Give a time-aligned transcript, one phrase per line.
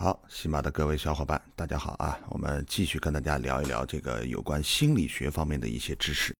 [0.00, 2.16] 好，喜马的各位小伙伴，大家好啊！
[2.28, 6.32] 我们继续跟大家聊一聊这个有关心理学方面的一些知识。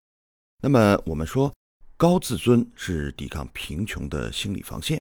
[0.63, 1.53] 那么，我们说
[1.97, 4.97] 高自尊是抵抗贫穷的心理防线。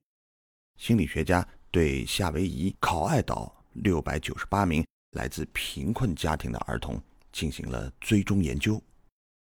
[0.80, 7.00] 心理学家对夏威夷考爱岛六百九十八名来自贫困家庭的儿童
[7.32, 8.82] 进行了追踪研究，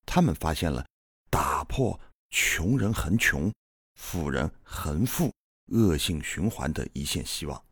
[0.04, 0.84] 他们发现了
[1.30, 1.98] 打破
[2.28, 3.50] 穷人恒穷、
[3.94, 5.32] 富人恒富
[5.68, 7.64] 恶性循环的一线希望。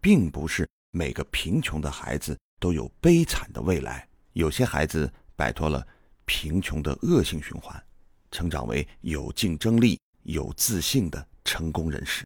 [0.00, 5.86] 并不是每个贫穷的孩子都有悲惨的未来，有些孩子摆脱了
[6.24, 7.82] 贫穷的恶性循环，
[8.30, 12.24] 成长为有竞争力、有自信的成功人士。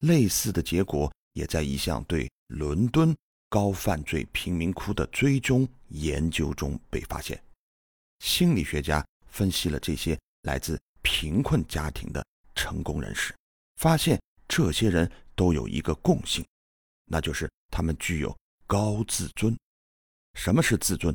[0.00, 3.16] 类似的结果也在一项对伦敦
[3.48, 7.42] 高犯罪贫民窟的追踪研究中被发现。
[8.20, 12.24] 心理学家分析了这些来自贫困家庭的
[12.54, 13.34] 成功人士，
[13.76, 15.10] 发现这些人。
[15.42, 16.46] 都有一个共性，
[17.06, 18.32] 那就是他们具有
[18.64, 19.58] 高自尊。
[20.34, 21.12] 什么是自尊？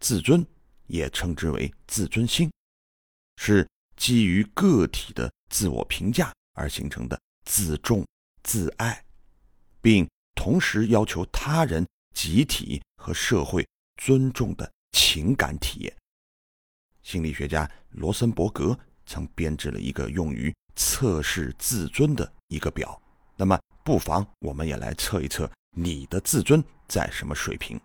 [0.00, 0.44] 自尊
[0.88, 2.50] 也称之为自尊心，
[3.36, 3.64] 是
[3.96, 8.04] 基于个体的自我评价而形成的自重、
[8.42, 9.00] 自爱，
[9.80, 11.86] 并同时要求他人、
[12.16, 13.64] 集体和社会
[14.02, 15.96] 尊重的情感体验。
[17.04, 23.00] 心理学家罗森伯格曾编制了一个用于测试自尊的一个表。
[23.36, 27.80] 那么，不妨我们也来测一测你的自尊在什么水平。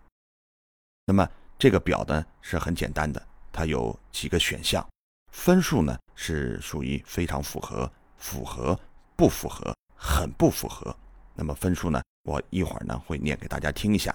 [1.06, 4.86] 那么，这个表呢是很简单的，它有几个选项，
[5.32, 8.78] 分数呢是属于非常符合、符合、
[9.16, 10.94] 不符合、很不符合。
[11.34, 14.14] 那么分数呢，我一会儿呢会念给大家听一下。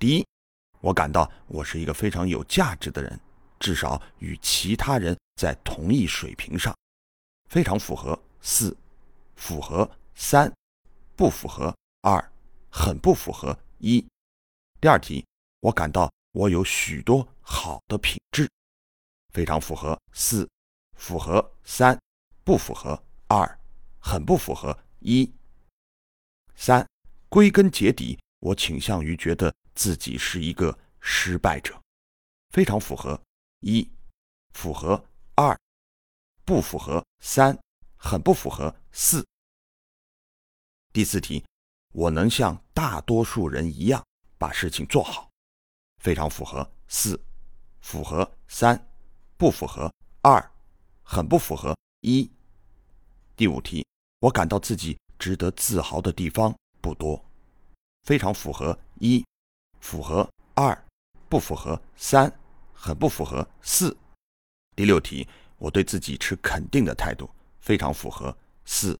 [0.00, 0.26] 第一，
[0.80, 3.20] 我感到我是一个非常有价值的人，
[3.60, 6.74] 至少与其他人在同一水平上，
[7.50, 8.76] 非常符合四，
[9.36, 10.52] 符合三。
[11.16, 12.32] 不符合二，
[12.68, 14.04] 很不符合一。
[14.80, 15.24] 第二题，
[15.60, 18.50] 我感到我有许多好的品质，
[19.32, 20.50] 非常符合四，
[20.98, 21.96] 符合三，
[22.42, 23.58] 不符合二，
[24.00, 25.32] 很不符合一。
[26.56, 26.84] 三，
[27.28, 31.80] 归根结底，我倾向于觉得自己是一个失败者，
[32.50, 33.22] 非常符合
[33.60, 33.88] 一，
[34.52, 35.00] 符合
[35.36, 35.56] 二，
[36.44, 37.56] 不符合三，
[37.96, 39.24] 很不符合四。
[40.94, 41.44] 第四题，
[41.90, 44.00] 我能像大多数人一样
[44.38, 45.28] 把事情做好，
[46.00, 47.20] 非常符合四，
[47.80, 48.80] 符合三，
[49.36, 50.52] 不符合二，
[51.02, 52.30] 很不符合一。
[53.34, 53.84] 第五题，
[54.20, 57.20] 我感到自己值得自豪的地方不多，
[58.04, 59.24] 非常符合一，
[59.80, 60.80] 符合二，
[61.28, 62.32] 不符合三，
[62.72, 63.96] 很不符合四。
[64.76, 65.26] 第六题，
[65.58, 67.28] 我对自己持肯定的态度，
[67.58, 68.96] 非常符合四，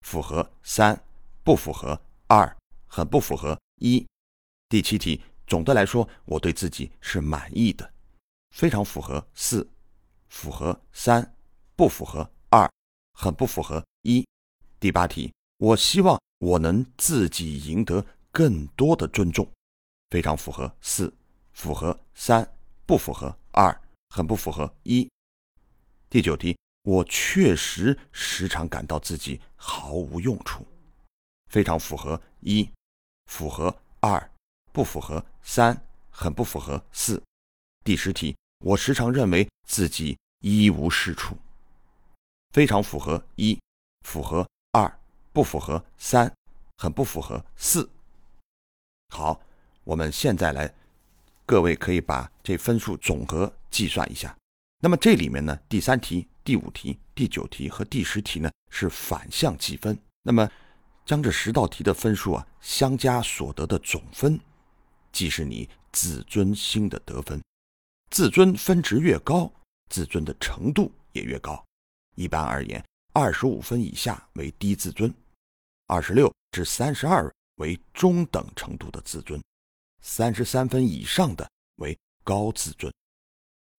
[0.00, 0.98] 符合三。
[1.44, 2.56] 不符合二，
[2.86, 4.04] 很不符合一。
[4.70, 7.92] 第七题，总的来说，我对自己是满意的，
[8.50, 9.68] 非常符合四，
[10.28, 11.36] 符合三，
[11.76, 12.68] 不符合二，
[13.12, 14.26] 很不符合一。
[14.80, 19.46] 第八题，我希望我能自己赢得更多的尊重，
[20.08, 21.12] 非常符合四，
[21.52, 22.56] 符合三，
[22.86, 23.78] 不符合二，
[24.08, 25.06] 很不符合一。
[26.08, 30.66] 第九题，我确实时常感到自己毫无用处。
[31.54, 32.68] 非常符合一，
[33.26, 34.28] 符合二，
[34.72, 37.22] 不符合三，很不符合四。
[37.84, 41.38] 第十题，我时常认为自己一无是处。
[42.52, 43.56] 非常符合一，
[44.00, 44.98] 符合二，
[45.32, 46.28] 不符合三，
[46.78, 47.88] 很不符合四。
[49.10, 49.40] 好，
[49.84, 50.74] 我们现在来，
[51.46, 54.36] 各位可以把这分数总和计算一下。
[54.80, 59.96] 那么这里面呢，第三题、第五题、第九题和第十题呢是反向计分。
[60.22, 60.50] 那么
[61.04, 64.40] 将这十道题的分数啊相加所得的总分，
[65.12, 67.40] 即是你自尊心的得分。
[68.10, 69.50] 自尊分值越高，
[69.90, 71.62] 自尊的程度也越高。
[72.14, 75.12] 一般而言，二十五分以下为低自尊，
[75.86, 79.42] 二十六至三十二为中等程度的自尊，
[80.00, 82.92] 三十三分以上的为高自尊。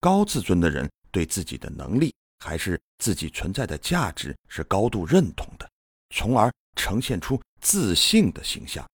[0.01, 5.68] 高自尊的人对自己的能力还是自己存在的价值是高度认同的，
[6.16, 6.50] 从而。
[6.78, 8.86] 呈现出自信的形象，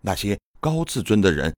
[0.00, 1.52] 那些高自尊的人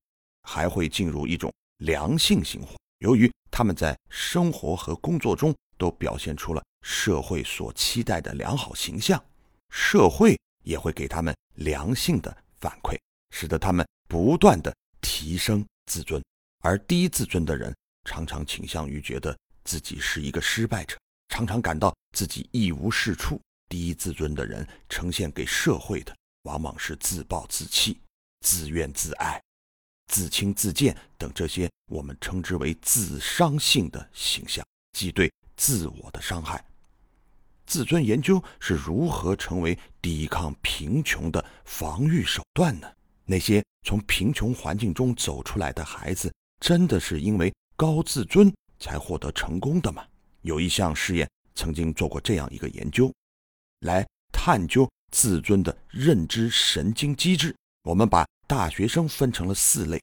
[0.44, 1.52] 还会进入一种
[1.84, 2.74] 良性循环。
[3.00, 9.22] 由于他们在生活和工作中都表现出了社会所期待的良好形象，
[9.68, 12.98] 社会也会给他们良性的反馈，
[13.36, 15.62] 使得他们不断的提升
[15.92, 16.24] 自尊。
[16.62, 17.76] 而低自尊的人
[18.08, 20.96] 常常倾向于觉得自己是一个失败者，
[21.28, 23.38] 常常感到自己一无是处。
[23.70, 27.98] 低自尊的人呈现给社会的往往是自暴自弃，
[28.40, 29.40] 自怨自艾、
[30.08, 36.62] 自轻自贱等这些我们称之为自伤性的形象，即对自我的伤害。
[37.64, 42.92] 自尊研究是如何成为抵抗贫穷的防御手段呢？
[43.24, 50.04] 那些从贫穷环境中走出来的孩子，真的是因为高自尊才获得成功的吗？
[50.42, 53.12] 有一项试验曾经做过这样一个研究，
[53.80, 57.54] 来探究自尊的认知神经机制。
[57.82, 60.00] 我们把大学生分成了四类：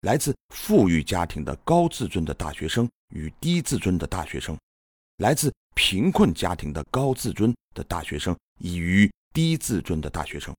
[0.00, 4.58] 来自富裕家庭的高自尊的大学生与低自尊的大学生，
[5.18, 10.54] 来自贫困家庭的高自尊的大学生与低自尊的大学生。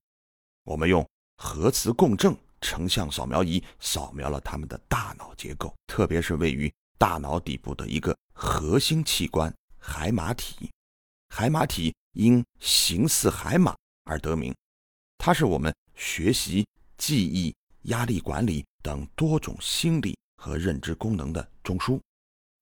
[0.64, 1.06] 我们用
[1.36, 10.70] 核磁共振成像扫描仪扫描了他们的大脑结构，特别是位于大脑底部的一个核心器官——海马体。
[11.36, 14.54] 海马体因形似海马而得名，
[15.18, 16.64] 它是我们学习、
[16.96, 17.52] 记忆、
[17.88, 22.00] 压力管理等多种心理和认知功能的中枢。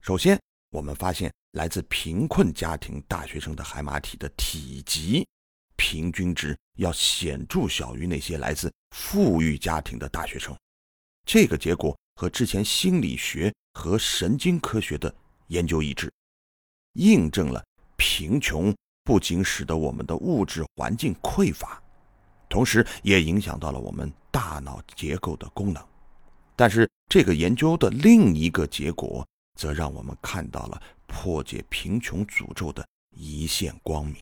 [0.00, 0.40] 首先，
[0.70, 5.22] 我们发现来自贫困家庭大学生的海马体的体积。
[5.76, 10.56] 平均值要显著小于那些来自富裕家庭的大学生，
[11.26, 15.14] 这个结果和之前心理学和神经科学的
[15.48, 16.10] 研究一致，
[16.94, 17.62] 印证了
[18.02, 21.80] 贫穷不仅使得我们的物质环境匮乏，
[22.48, 25.80] 同时也影响到了我们大脑结构的功能。
[26.56, 29.24] 但是，这个研究的另一个结果，
[29.56, 32.84] 则让我们看到了破解贫穷诅咒的
[33.14, 34.16] 一线光明。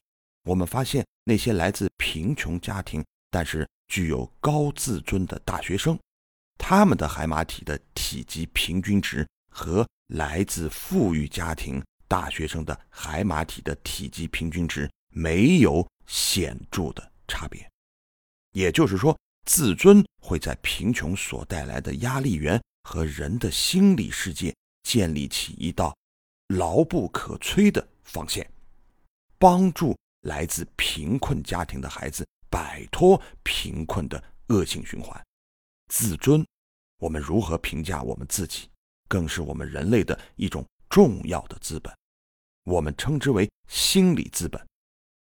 [0.45, 5.99] 我们发现，那些来自贫穷家庭但是具有高自尊的大学生，
[6.59, 17.71] 他们的海马体的体积平均值和来自富裕家庭大学生的海马体的体积平均值没有显著的差别。
[18.51, 19.17] 也就是说，
[19.47, 24.53] 自尊会在贫穷所带来的压力源和人的心理世界
[24.83, 25.97] 建立起一道
[26.49, 28.45] 牢不可摧的防线，
[29.39, 29.97] 帮助。
[30.25, 35.19] 来自贫困家庭的孩子摆脱贫困的恶性循环。
[35.89, 36.47] 自尊，
[36.99, 38.69] 我们如何评价我们自己，
[39.09, 41.91] 更是我们人类的一种重要的资本，
[42.65, 44.61] 我们称之为心理资本。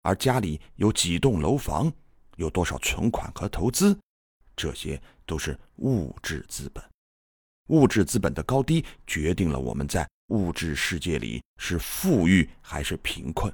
[0.04, 1.92] 而家里有几栋楼房，
[2.38, 3.98] 有多少存款和投资，
[4.56, 6.84] 这些都是物质资本。
[7.68, 13.54] 物质资本的高低，决定了我们在物质世界里是富裕还是贫困。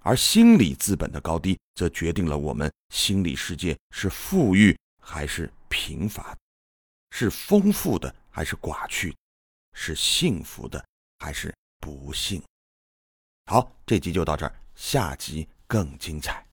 [0.00, 6.36] 而心理资本的高低，则决定了我们心理世界是富裕还是贫乏，
[7.10, 9.14] 是丰富的还是寡趣，
[9.74, 10.84] 是幸福的
[11.18, 12.42] 还是不幸。
[13.50, 16.49] 好，这集就到这儿，下集更精彩。